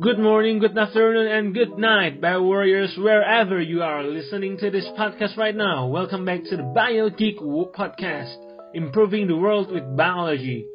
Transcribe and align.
Good 0.00 0.18
morning, 0.18 0.58
good 0.58 0.76
afternoon, 0.76 1.28
and 1.28 1.54
good 1.54 1.78
night, 1.78 2.20
Bio 2.20 2.42
Warriors, 2.42 2.94
wherever 2.98 3.58
you 3.62 3.82
are 3.82 4.02
listening 4.04 4.58
to 4.58 4.70
this 4.70 4.84
podcast 4.98 5.38
right 5.38 5.56
now. 5.56 5.86
Welcome 5.86 6.26
back 6.26 6.44
to 6.44 6.56
the 6.58 6.62
Bio 6.62 7.08
Geek 7.08 7.38
Podcast, 7.38 8.36
improving 8.74 9.28
the 9.28 9.36
world 9.36 9.72
with 9.72 9.96
biology. 9.96 10.66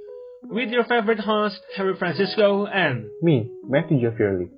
With 0.49 0.69
your 0.69 0.85
favorite 0.85 1.19
host, 1.19 1.59
Harry 1.75 1.95
Francisco, 1.95 2.65
and 2.65 3.05
me, 3.21 3.51
Matthew 3.67 4.01
Jafferly. 4.01 4.49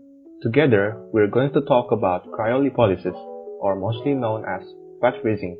Together, 0.43 1.03
we're 1.11 1.27
going 1.27 1.51
to 1.51 1.61
talk 1.61 1.91
about 1.91 2.27
cryolipolysis, 2.31 3.15
or 3.59 3.75
mostly 3.75 4.13
known 4.13 4.45
as 4.45 4.61
fat 5.01 5.15
freezing, 5.21 5.57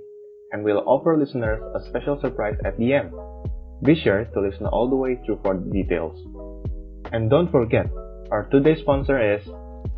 and 0.54 0.64
we'll 0.64 0.84
offer 0.86 1.18
listeners 1.18 1.62
a 1.76 1.89
special 1.89 2.18
surprise 2.21 2.55
at 2.64 2.78
the 2.78 2.94
end. 2.94 3.12
Be 3.84 4.00
sure 4.00 4.25
to 4.25 4.41
listen 4.41 4.68
all 4.68 4.89
the 4.89 4.95
way 4.95 5.18
through 5.25 5.39
for 5.43 5.57
the 5.57 5.70
details. 5.71 6.16
And 7.12 7.31
don't 7.31 7.52
forget, 7.52 7.88
our 8.31 8.48
today's 8.52 8.80
sponsor 8.81 9.17
is 9.17 9.41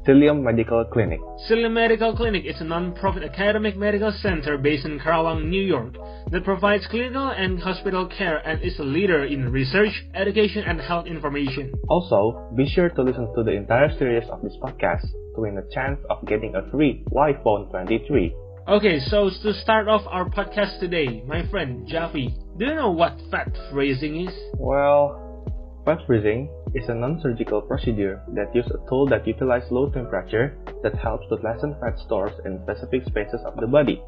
Cilium 0.08 0.42
Medical 0.42 0.86
Clinic. 0.86 1.20
Cilium 1.50 1.74
Medical 1.74 2.16
Clinic 2.16 2.46
is 2.46 2.62
a 2.62 2.64
non-profit 2.64 3.24
academic 3.24 3.76
medical 3.76 4.12
center 4.22 4.58
based 4.58 4.86
in 4.86 5.00
Karawang, 5.00 5.50
New 5.50 5.62
York, 5.62 5.96
that 6.32 6.46
provides 6.46 6.88
clinical 6.88 7.28
and 7.28 7.60
hospital 7.60 8.08
care 8.08 8.38
and 8.38 8.62
is 8.62 8.80
a 8.80 8.84
leader 8.84 9.26
in 9.26 9.52
research, 9.52 10.06
education, 10.14 10.64
and 10.66 10.80
health 10.80 11.06
information. 11.06 11.74
Also, 11.90 12.54
be 12.56 12.66
sure 12.66 12.88
to 12.88 13.02
listen 13.02 13.34
to 13.36 13.44
the 13.44 13.52
entire 13.52 13.92
series 14.00 14.28
of 14.30 14.42
this 14.42 14.56
podcast 14.62 15.04
to 15.36 15.42
win 15.42 15.58
a 15.58 15.74
chance 15.74 16.00
of 16.10 16.26
getting 16.26 16.56
a 16.56 16.72
free 16.72 17.04
iPhone 17.14 17.70
23. 17.70 18.34
Okay, 18.66 19.00
so 19.08 19.30
to 19.30 19.54
start 19.56 19.90
off 19.90 20.04
our 20.08 20.30
podcast 20.30 20.80
today, 20.80 21.22
my 21.28 21.46
friend 21.50 21.86
Jaffe, 21.86 22.34
do 22.58 22.66
you 22.66 22.76
know 22.76 22.92
what 22.92 23.20
fat 23.32 23.50
freezing 23.72 24.28
is? 24.28 24.34
Well, 24.58 25.44
fat 25.86 26.00
freezing 26.06 26.50
is 26.76 26.88
a 26.88 26.94
non-surgical 26.94 27.62
procedure 27.62 28.22
that 28.34 28.54
uses 28.54 28.72
a 28.72 28.90
tool 28.90 29.08
that 29.08 29.28
utilizes 29.28 29.72
low 29.72 29.90
temperature 29.90 30.58
that 30.84 30.96
helps 30.96 31.28
to 31.30 31.36
lessen 31.36 31.76
fat 31.82 31.98
stores 32.06 32.34
in 32.46 32.60
specific 32.64 33.06
spaces 33.06 33.42
of 33.46 33.56
the 33.58 33.68
body. 33.68 34.02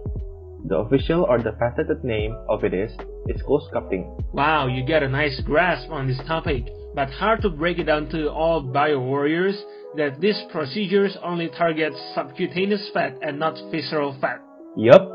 The 0.67 0.77
official 0.77 1.23
or 1.23 1.41
the 1.41 1.53
patented 1.53 2.03
name 2.03 2.35
of 2.49 2.63
it 2.63 2.73
is, 2.73 2.91
is 3.27 3.41
cool 3.45 3.67
sculpting. 3.71 4.05
Wow, 4.33 4.67
you 4.67 4.83
get 4.83 5.03
a 5.03 5.09
nice 5.09 5.39
grasp 5.45 5.89
on 5.89 6.07
this 6.07 6.19
topic, 6.27 6.65
but 6.95 7.09
hard 7.09 7.41
to 7.41 7.49
break 7.49 7.79
it 7.79 7.83
down 7.83 8.09
to 8.09 8.29
all 8.29 8.61
bio 8.61 8.99
warriors 8.99 9.55
that 9.95 10.19
these 10.19 10.39
procedures 10.51 11.17
only 11.23 11.49
target 11.49 11.93
subcutaneous 12.13 12.89
fat 12.93 13.17
and 13.21 13.39
not 13.39 13.57
visceral 13.71 14.17
fat. 14.19 14.41
Yup, 14.75 15.14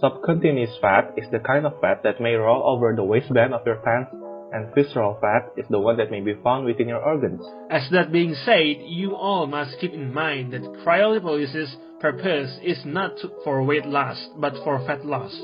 subcutaneous 0.00 0.70
fat 0.80 1.12
is 1.16 1.30
the 1.30 1.40
kind 1.40 1.66
of 1.66 1.80
fat 1.80 2.02
that 2.04 2.20
may 2.20 2.34
roll 2.34 2.62
over 2.64 2.94
the 2.94 3.04
waistband 3.04 3.52
of 3.52 3.66
your 3.66 3.76
pants 3.76 4.10
and 4.52 4.74
visceral 4.74 5.18
fat 5.20 5.52
is 5.56 5.66
the 5.68 5.78
one 5.78 5.96
that 5.98 6.10
may 6.10 6.20
be 6.20 6.34
found 6.42 6.64
within 6.64 6.88
your 6.88 7.02
organs. 7.04 7.42
As 7.70 7.88
that 7.90 8.12
being 8.12 8.34
said, 8.44 8.76
you 8.86 9.14
all 9.14 9.46
must 9.46 9.78
keep 9.80 9.92
in 9.92 10.12
mind 10.12 10.52
that 10.52 10.62
cryolipolysis 10.62 12.00
purpose 12.00 12.58
is 12.62 12.78
not 12.84 13.12
for 13.44 13.62
weight 13.62 13.84
loss, 13.86 14.28
but 14.38 14.54
for 14.64 14.84
fat 14.86 15.04
loss. 15.04 15.34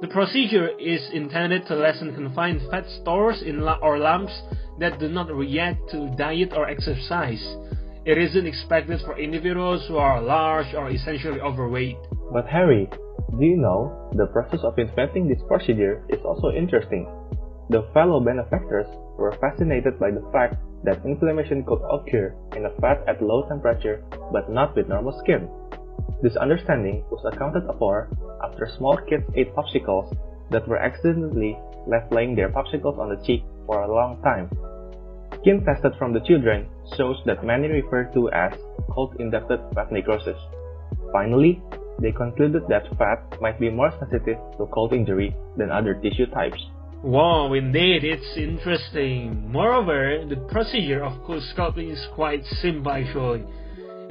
The 0.00 0.08
procedure 0.08 0.68
is 0.78 1.10
intended 1.12 1.66
to 1.66 1.74
lessen 1.74 2.14
confined 2.14 2.62
fat 2.70 2.84
stores 3.02 3.42
in 3.42 3.60
or 3.60 3.98
lumps 3.98 4.32
that 4.78 5.00
do 5.00 5.08
not 5.08 5.30
react 5.34 5.90
to 5.90 6.14
diet 6.16 6.52
or 6.54 6.68
exercise. 6.68 7.44
It 8.06 8.16
isn't 8.16 8.46
expected 8.46 9.00
for 9.04 9.18
individuals 9.18 9.84
who 9.88 9.96
are 9.96 10.22
large 10.22 10.72
or 10.72 10.88
essentially 10.88 11.40
overweight. 11.40 11.98
But 12.32 12.46
Harry, 12.46 12.88
do 13.36 13.44
you 13.44 13.56
know 13.56 14.08
the 14.16 14.26
process 14.26 14.60
of 14.64 14.78
inventing 14.78 15.28
this 15.28 15.42
procedure 15.46 16.02
is 16.08 16.20
also 16.24 16.50
interesting? 16.50 17.06
The 17.68 17.86
fellow 17.92 18.20
benefactors 18.20 18.86
were 19.18 19.36
fascinated 19.40 20.00
by 20.00 20.10
the 20.10 20.24
fact 20.32 20.56
that 20.84 21.04
inflammation 21.04 21.62
could 21.64 21.82
occur 21.84 22.34
in 22.56 22.64
a 22.64 22.74
fat 22.80 23.04
at 23.06 23.22
low 23.22 23.46
temperature 23.46 24.02
but 24.32 24.50
not 24.50 24.74
with 24.74 24.88
normal 24.88 25.12
skin. 25.20 25.46
This 26.22 26.36
understanding 26.36 27.04
was 27.10 27.22
accounted 27.30 27.64
for 27.78 28.08
after 28.42 28.66
small 28.78 28.96
kids 28.96 29.24
ate 29.34 29.54
popsicles 29.54 30.16
that 30.50 30.66
were 30.66 30.78
accidentally 30.78 31.58
left 31.86 32.10
laying 32.10 32.34
their 32.34 32.48
popsicles 32.48 32.98
on 32.98 33.10
the 33.10 33.22
cheek 33.26 33.44
for 33.66 33.82
a 33.82 33.94
long 33.94 34.22
time. 34.22 34.48
Skin 35.40 35.62
tested 35.64 35.92
from 35.98 36.12
the 36.14 36.20
children 36.20 36.66
shows 36.96 37.20
that 37.26 37.44
many 37.44 37.68
refer 37.68 38.10
to 38.14 38.30
as 38.30 38.52
cold-induced 38.90 39.62
fat 39.74 39.92
necrosis. 39.92 40.38
Finally, 41.12 41.62
they 42.00 42.12
concluded 42.12 42.62
that 42.68 42.86
fat 42.96 43.40
might 43.40 43.58
be 43.58 43.70
more 43.70 43.92
sensitive 43.98 44.38
to 44.56 44.66
cold 44.72 44.92
injury 44.92 45.34
than 45.56 45.70
other 45.70 45.94
tissue 45.94 46.26
types. 46.26 46.62
Wow, 47.02 47.52
indeed, 47.52 48.02
it's 48.02 48.36
interesting. 48.36 49.50
Moreover, 49.52 50.24
the 50.28 50.36
procedure 50.50 51.04
of 51.04 51.22
cold 51.24 51.42
sculpting 51.54 51.92
is 51.92 52.06
quite 52.14 52.44
simple 52.60 52.90
actually. 52.90 53.44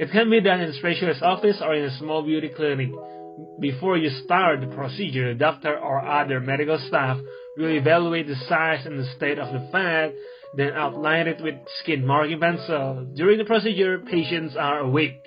It 0.00 0.10
can 0.10 0.30
be 0.30 0.40
done 0.40 0.60
in 0.60 0.70
a 0.70 0.72
specialist 0.74 1.22
office 1.22 1.58
or 1.60 1.74
in 1.74 1.84
a 1.84 1.98
small 1.98 2.22
beauty 2.22 2.48
clinic. 2.48 2.90
Before 3.60 3.96
you 3.96 4.10
start 4.24 4.60
the 4.60 4.68
procedure, 4.68 5.32
the 5.32 5.38
doctor 5.38 5.76
or 5.78 6.04
other 6.04 6.40
medical 6.40 6.78
staff 6.88 7.18
will 7.56 7.76
evaluate 7.76 8.26
the 8.26 8.36
size 8.48 8.86
and 8.86 8.98
the 8.98 9.04
state 9.16 9.38
of 9.38 9.52
the 9.52 9.68
fat, 9.70 10.12
then 10.56 10.72
outline 10.72 11.26
it 11.26 11.42
with 11.42 11.56
skin 11.82 12.06
marking 12.06 12.40
pencil. 12.40 13.06
During 13.14 13.38
the 13.38 13.44
procedure, 13.44 13.98
patients 13.98 14.56
are 14.56 14.78
awake. 14.78 15.24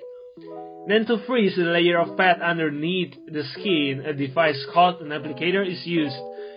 Then 0.88 1.06
to 1.06 1.18
freeze 1.26 1.54
the 1.56 1.62
layer 1.62 1.98
of 1.98 2.16
fat 2.16 2.42
underneath 2.42 3.14
the 3.26 3.44
skin, 3.44 4.02
a 4.04 4.12
device 4.12 4.66
called 4.72 5.00
an 5.00 5.08
applicator 5.08 5.64
is 5.66 5.86
used. 5.86 6.16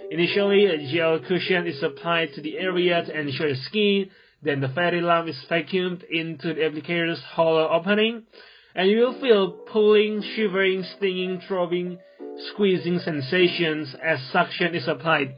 Initially, 0.09 0.65
a 0.65 0.91
gel 0.91 1.19
cushion 1.19 1.67
is 1.67 1.81
applied 1.83 2.33
to 2.33 2.41
the 2.41 2.57
area 2.57 3.03
to 3.05 3.19
ensure 3.19 3.49
the 3.49 3.55
skin, 3.55 4.09
then 4.41 4.61
the 4.61 4.69
fatty 4.69 5.01
lump 5.01 5.27
is 5.29 5.45
vacuumed 5.49 6.03
into 6.09 6.53
the 6.53 6.61
applicator's 6.61 7.21
hollow 7.21 7.67
opening, 7.69 8.23
and 8.75 8.89
you 8.89 8.99
will 8.99 9.19
feel 9.19 9.51
pulling, 9.51 10.21
shivering, 10.35 10.83
stinging, 10.97 11.41
throbbing, 11.47 11.99
squeezing 12.51 12.99
sensations 12.99 13.95
as 14.03 14.19
suction 14.31 14.75
is 14.75 14.87
applied. 14.87 15.35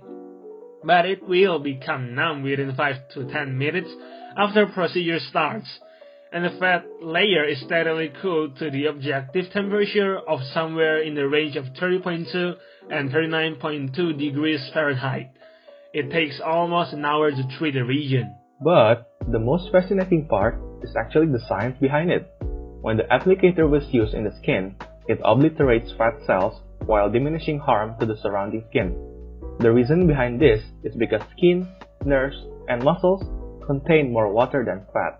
But 0.84 1.06
it 1.06 1.28
will 1.28 1.60
become 1.60 2.16
numb 2.16 2.44
within 2.44 2.76
5 2.76 2.96
to 3.16 3.26
10 3.26 3.58
minutes 3.58 3.90
after 4.38 4.66
procedure 4.68 5.20
starts, 5.20 5.68
and 6.32 6.44
the 6.44 6.58
fat 6.60 6.86
layer 7.02 7.44
is 7.46 7.62
steadily 7.62 8.12
cooled 8.22 8.58
to 8.58 8.70
the 8.70 8.86
objective 8.86 9.46
temperature 9.52 10.18
of 10.18 10.40
somewhere 10.54 11.02
in 11.02 11.16
the 11.16 11.28
range 11.28 11.56
of 11.56 11.66
30.2 11.80 12.56
and 12.90 13.12
39.2 13.12 14.18
degrees 14.18 14.70
Fahrenheit. 14.74 15.32
It 15.94 16.12
takes 16.12 16.42
almost 16.46 16.94
an 16.94 17.06
hour 17.06 17.32
to 17.32 17.58
treat 17.58 17.74
the 17.74 17.84
region. 17.84 18.36
But 18.62 19.12
the 19.32 19.40
most 19.40 19.72
fascinating 19.72 20.28
part 20.28 20.60
is 20.84 20.96
actually 20.96 21.28
the 21.28 21.44
science 21.48 21.78
behind 21.80 22.12
it. 22.12 22.28
When 22.82 22.98
the 22.98 23.04
applicator 23.04 23.70
was 23.70 23.84
used 23.92 24.14
in 24.14 24.24
the 24.24 24.36
skin, 24.42 24.76
it 25.08 25.20
obliterates 25.24 25.94
fat 25.98 26.16
cells 26.26 26.62
while 26.86 27.10
diminishing 27.10 27.60
harm 27.60 27.96
to 28.00 28.06
the 28.06 28.18
surrounding 28.22 28.64
skin. 28.70 28.96
The 29.60 29.72
reason 29.72 30.08
behind 30.08 30.40
this 30.40 30.62
is 30.84 30.96
because 30.96 31.22
skin, 31.36 31.68
nerves, 32.06 32.38
and 32.68 32.84
muscles 32.84 33.24
contain 33.66 34.14
more 34.14 34.32
water 34.32 34.64
than 34.64 34.86
fat. 34.94 35.20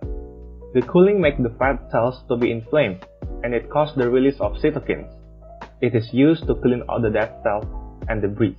The 0.74 0.82
cooling 0.82 1.20
makes 1.20 1.38
the 1.38 1.54
fat 1.58 1.80
cells 1.90 2.22
to 2.28 2.36
be 2.36 2.52
inflamed, 2.52 3.06
and 3.42 3.54
it 3.54 3.70
causes 3.70 3.96
the 3.96 4.10
release 4.10 4.38
of 4.38 4.52
cytokines. 4.56 5.10
It 5.80 5.94
is 5.94 6.08
used 6.12 6.46
to 6.46 6.56
clean 6.56 6.82
out 6.90 7.00
the 7.00 7.08
dead 7.08 7.32
cells 7.42 7.64
and 8.08 8.20
debris. 8.20 8.56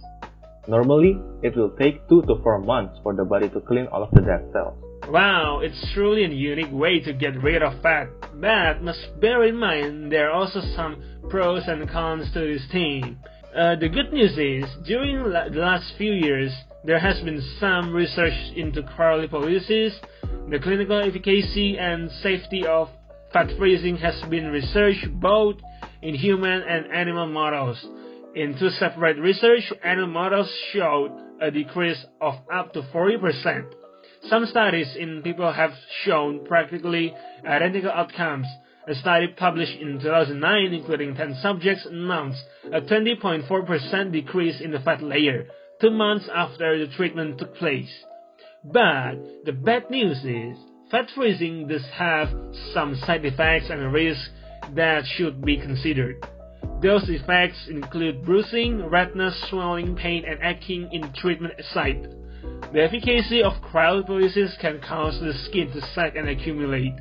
Normally, 0.67 1.21
it 1.43 1.55
will 1.55 1.69
take 1.77 2.07
2 2.09 2.23
to 2.23 2.41
4 2.41 2.59
months 2.59 2.99
for 3.03 3.13
the 3.13 3.25
body 3.25 3.49
to 3.49 3.61
clean 3.61 3.87
all 3.87 4.01
of 4.01 4.11
the 4.11 4.21
dead 4.21 4.49
cells. 4.51 4.73
Wow, 5.07 5.59
it's 5.61 5.93
truly 5.93 6.23
a 6.25 6.29
unique 6.29 6.71
way 6.71 6.99
to 6.99 7.13
get 7.13 7.41
rid 7.43 7.61
of 7.61 7.79
fat, 7.81 8.09
but 8.33 8.81
must 8.81 9.19
bear 9.19 9.43
in 9.43 9.57
mind 9.57 10.11
there 10.11 10.29
are 10.29 10.33
also 10.33 10.61
some 10.75 11.01
pros 11.29 11.63
and 11.67 11.87
cons 11.89 12.31
to 12.33 12.39
this 12.39 12.65
thing. 12.71 13.17
Uh, 13.55 13.75
the 13.75 13.89
good 13.89 14.11
news 14.11 14.37
is, 14.37 14.65
during 14.85 15.23
la- 15.31 15.49
the 15.49 15.59
last 15.59 15.93
few 15.97 16.11
years, 16.11 16.51
there 16.85 16.99
has 16.99 17.19
been 17.21 17.41
some 17.59 17.93
research 17.93 18.33
into 18.55 18.81
cryolipolysis, 18.83 19.93
the 20.49 20.59
clinical 20.59 20.99
efficacy 20.99 21.77
and 21.77 22.09
safety 22.23 22.65
of 22.65 22.89
fat 23.31 23.47
freezing 23.57 23.97
has 23.97 24.19
been 24.29 24.47
researched 24.47 25.07
both 25.19 25.55
in 26.01 26.15
human 26.15 26.63
and 26.63 26.91
animal 26.91 27.27
models. 27.27 27.77
In 28.35 28.57
two 28.57 28.69
separate 28.69 29.17
research, 29.17 29.71
animal 29.83 30.09
models 30.09 30.51
showed 30.73 31.11
a 31.39 31.51
decrease 31.51 32.03
of 32.19 32.33
up 32.51 32.73
to 32.73 32.81
40%. 32.81 33.71
Some 34.23 34.47
studies 34.47 34.95
in 34.97 35.21
people 35.21 35.53
have 35.53 35.71
shown 36.03 36.45
practically 36.45 37.13
identical 37.45 37.91
outcomes. 37.91 38.47
A 38.87 38.95
study 38.95 39.27
published 39.37 39.79
in 39.79 39.99
2009, 39.99 40.73
including 40.73 41.15
10 41.15 41.39
subjects, 41.43 41.85
announced 41.85 42.43
a 42.73 42.81
20.4% 42.81 44.11
decrease 44.11 44.59
in 44.61 44.71
the 44.71 44.79
fat 44.79 45.03
layer 45.03 45.45
two 45.79 45.91
months 45.91 46.27
after 46.33 46.77
the 46.77 46.91
treatment 46.95 47.37
took 47.37 47.55
place. 47.55 47.89
But 48.63 49.45
the 49.45 49.53
bad 49.53 49.89
news 49.89 50.23
is, 50.25 50.57
fat 50.91 51.09
freezing 51.15 51.67
does 51.67 51.85
have 51.93 52.29
some 52.73 52.95
side 52.95 53.23
effects 53.23 53.69
and 53.69 53.93
risks 53.93 54.29
that 54.75 55.05
should 55.05 55.43
be 55.43 55.57
considered. 55.57 56.17
Those 56.81 57.09
effects 57.09 57.67
include 57.69 58.25
bruising, 58.25 58.85
redness, 58.85 59.47
swelling, 59.49 59.95
pain, 59.95 60.25
and 60.25 60.39
aching 60.43 60.89
in 60.91 61.01
the 61.01 61.13
treatment 61.15 61.53
site. 61.73 62.03
The 62.73 62.83
efficacy 62.83 63.41
of 63.41 63.53
cryolipolysis 63.63 64.59
can 64.59 64.81
cause 64.81 65.19
the 65.19 65.33
skin 65.45 65.71
to 65.71 65.81
sag 65.93 66.17
and 66.17 66.27
accumulate. 66.27 66.95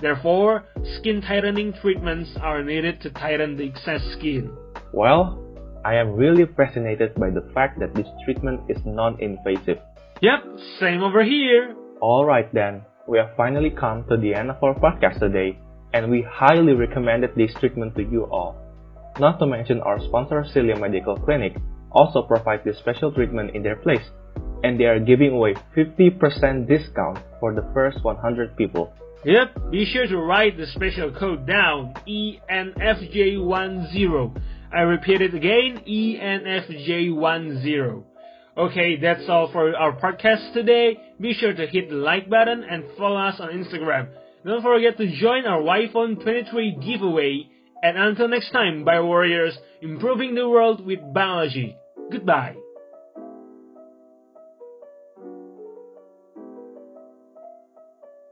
Therefore, 0.00 0.64
skin 0.98 1.20
tightening 1.20 1.74
treatments 1.74 2.30
are 2.40 2.62
needed 2.64 3.00
to 3.02 3.10
tighten 3.10 3.56
the 3.56 3.64
excess 3.64 4.02
skin. 4.18 4.50
Well, 4.92 5.38
I 5.84 5.94
am 5.96 6.14
really 6.14 6.46
fascinated 6.56 7.14
by 7.16 7.30
the 7.30 7.48
fact 7.54 7.78
that 7.80 7.94
this 7.94 8.06
treatment 8.24 8.62
is 8.68 8.78
non-invasive. 8.84 9.78
Yep, 10.22 10.44
same 10.78 11.02
over 11.02 11.24
here. 11.24 11.74
Alright 12.00 12.54
then, 12.54 12.82
we 13.08 13.18
have 13.18 13.34
finally 13.36 13.70
come 13.70 14.04
to 14.08 14.16
the 14.16 14.34
end 14.34 14.50
of 14.50 14.62
our 14.62 14.78
podcast 14.78 15.18
today, 15.18 15.58
and 15.92 16.12
we 16.12 16.22
highly 16.22 16.74
recommended 16.74 17.30
this 17.34 17.52
treatment 17.58 17.96
to 17.96 18.04
you 18.04 18.28
all. 18.30 18.54
Not 19.18 19.40
to 19.40 19.46
mention 19.46 19.80
our 19.80 19.98
sponsor 19.98 20.44
Celia 20.54 20.78
Medical 20.78 21.18
Clinic 21.18 21.56
also 21.90 22.22
provides 22.22 22.62
this 22.64 22.78
special 22.78 23.10
treatment 23.10 23.56
in 23.56 23.64
their 23.64 23.74
place, 23.74 24.12
and 24.62 24.78
they 24.78 24.84
are 24.84 25.00
giving 25.00 25.32
away 25.32 25.56
50% 25.76 26.68
discount 26.68 27.18
for 27.40 27.52
the 27.52 27.68
first 27.74 28.04
100 28.04 28.56
people. 28.56 28.92
Yep, 29.24 29.72
be 29.72 29.84
sure 29.86 30.06
to 30.06 30.18
write 30.18 30.56
the 30.56 30.68
special 30.68 31.10
code 31.10 31.48
down, 31.48 31.94
ENFJ10. 32.06 34.40
I 34.72 34.82
repeat 34.82 35.20
it 35.20 35.34
again, 35.34 35.82
ENFJ10. 35.84 38.04
Okay, 38.56 38.96
that's 39.00 39.28
all 39.28 39.50
for 39.50 39.74
our 39.74 39.98
podcast 39.98 40.52
today. 40.52 40.98
Be 41.18 41.32
sure 41.32 41.54
to 41.54 41.66
hit 41.66 41.88
the 41.88 41.96
like 41.96 42.28
button 42.28 42.64
and 42.68 42.84
follow 42.98 43.16
us 43.16 43.40
on 43.40 43.48
Instagram. 43.48 44.08
Don't 44.44 44.62
forget 44.62 44.98
to 44.98 45.16
join 45.16 45.46
our 45.46 45.62
iPhone 45.62 46.22
23 46.22 46.78
giveaway. 46.84 47.48
And 47.82 47.96
until 47.96 48.28
next 48.28 48.50
time, 48.50 48.84
Bio 48.84 49.06
Warriors, 49.06 49.56
improving 49.80 50.34
the 50.34 50.48
world 50.48 50.84
with 50.84 51.00
biology. 51.14 51.76
Goodbye. 52.10 52.56